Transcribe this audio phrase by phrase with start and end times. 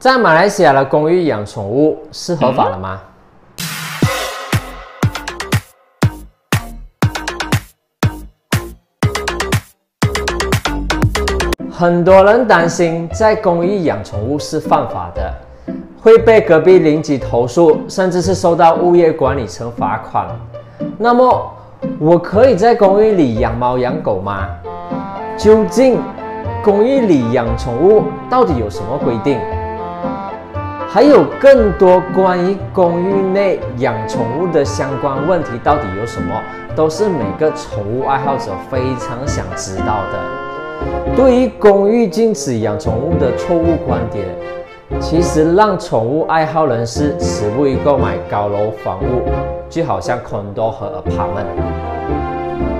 [0.00, 3.00] 在马来西亚的公寓养宠物是合法的吗？
[11.68, 15.34] 很多人担心在公寓养宠物是犯法的，
[16.00, 20.28] 会被隔壁邻居投诉，甚至是受到物业管理层罚款。
[20.96, 21.52] 那么，
[21.98, 24.48] 我可以在公寓里养猫养狗吗？
[25.36, 26.00] 究竟
[26.62, 29.40] 公寓里养宠物到底有什么规定？
[30.90, 36.34] 还有更多关于公寓内养宠物的相关问题，到底有什么？
[36.74, 41.14] 都是每个宠物爱好者非常想知道的。
[41.14, 44.26] 对于公寓禁止养宠物的错误观点，
[44.98, 49.28] 其实让宠物爱好人士止步于购买高楼房屋，
[49.68, 51.44] 就好像 condo 和 apartment。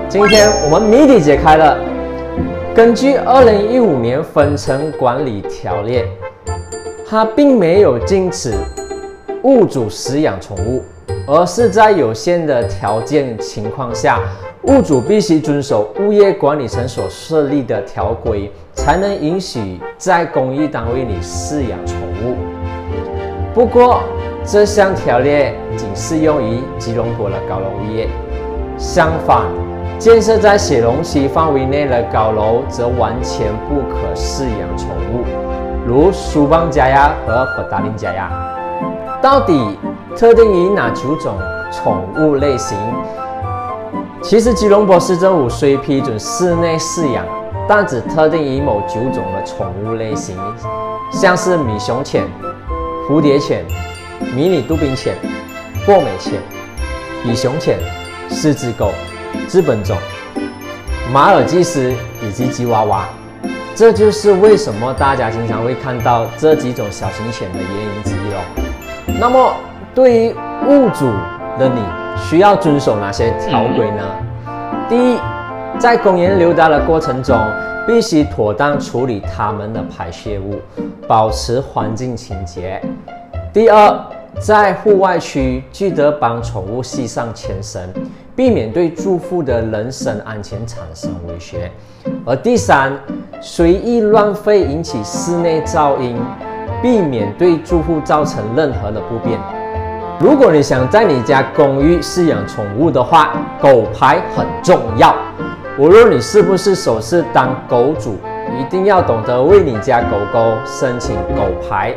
[0.07, 1.77] 今天我们谜底解开了，
[2.73, 6.03] 根据二零一五年分层管理条例。
[7.09, 8.53] 它并没有禁止
[9.41, 10.83] 物主饲养宠物，
[11.25, 14.19] 而是在有限的条件情况下，
[14.65, 22.35] 物主必须遵守物业管理层所设立的条规，才能允许在公寓单位里饲养宠物。
[23.55, 24.01] 不过，
[24.45, 28.07] 这项条例仅适用于吉隆坡的高楼物业，
[28.77, 29.47] 相反，
[29.97, 35.48] 建设在雪隆区范围内的高楼则完全不可饲养宠物。
[35.89, 38.29] 如苏邦加亚和布达林加亚，
[39.19, 39.75] 到底
[40.15, 41.35] 特定于哪九种
[41.71, 42.77] 宠物类型？
[44.21, 47.25] 其实吉隆坡市政府虽批准室内饲养，
[47.67, 50.37] 但只特定于某九种的宠物类型，
[51.11, 52.23] 像是米熊犬、
[53.09, 53.65] 蝴蝶犬、
[54.35, 55.15] 迷你杜宾犬、
[55.87, 56.39] 博美犬、
[57.23, 57.79] 比熊犬、
[58.29, 58.91] 狮子狗、
[59.51, 59.97] 日本种、
[61.11, 63.09] 马尔济斯以及吉娃娃。
[63.75, 69.17] 这就是为什么大家经常会看到这几种小型犬的原因之一喽。
[69.19, 69.53] 那么，
[69.95, 70.35] 对于
[70.67, 71.05] 物主
[71.57, 71.81] 的你，
[72.29, 74.03] 需要遵守哪些条规呢？
[74.89, 75.17] 第一，
[75.77, 77.37] 在公园溜达的过程中，
[77.87, 80.59] 必须妥当处理它们的排泄物，
[81.07, 82.81] 保持环境清洁。
[83.53, 83.97] 第二，
[84.39, 87.81] 在户外区记得帮宠物系上牵绳，
[88.35, 91.71] 避免对住户的人身安全产生威胁。
[92.25, 92.93] 而第三，
[93.41, 96.17] 随意乱吠引起室内噪音，
[96.81, 99.39] 避免对住户造成任何的不便。
[100.19, 105.15] 如果你想在你家公寓饲养宠物的话，狗牌很重要。
[105.77, 108.17] 无论你是不是首次当狗主，
[108.59, 111.95] 一定要懂得为你家狗狗申请狗牌。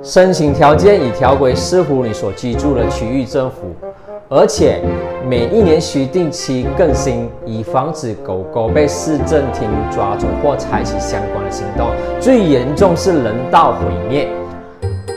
[0.00, 3.74] 申请条件与条规视乎你所居住的区域政府。
[4.30, 4.82] 而且
[5.26, 11.88] 每一年需定期更新，以防止狗狗被市政厅抓走或采取相关的行动。
[12.20, 14.28] 最严重是人道毁灭。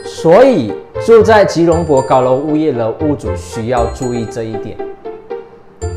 [0.02, 0.72] 所以
[1.04, 4.78] 住在吉隆坡高楼物业的物主需要注意这一点。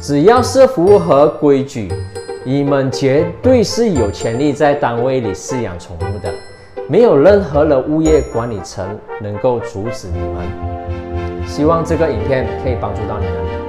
[0.02, 1.90] 只要是符合规矩，
[2.44, 6.30] 你们绝对是有权利在单位里饲养宠物的，
[6.90, 8.86] 没有任何的物业管理层
[9.22, 10.75] 能够阻止你们。
[11.56, 13.65] 希望这个影片可以帮助到你们。